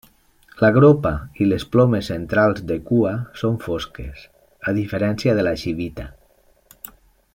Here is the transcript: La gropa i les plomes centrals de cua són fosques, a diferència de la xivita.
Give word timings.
La 0.61 0.69
gropa 0.75 1.09
i 1.43 1.49
les 1.49 1.65
plomes 1.75 2.09
centrals 2.11 2.63
de 2.71 2.77
cua 2.87 3.11
són 3.43 3.59
fosques, 3.67 4.25
a 4.73 4.75
diferència 4.79 5.37
de 5.41 5.45
la 5.51 5.57
xivita. 5.65 6.09